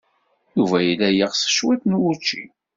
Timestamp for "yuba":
0.57-0.77